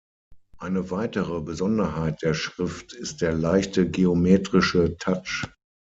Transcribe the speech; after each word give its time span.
Eine 0.57 0.89
weitere 0.89 1.41
Besonderheit 1.41 2.23
der 2.23 2.33
Schrift 2.33 2.91
ist 2.93 3.21
der 3.21 3.33
leichte 3.33 3.87
geometrische 3.87 4.97
Touch. 4.97 5.43